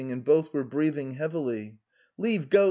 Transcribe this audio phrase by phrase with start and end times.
[0.09, 1.69] And both were breathing heavily.
[1.69, 1.77] t(
[2.37, 2.59] Let go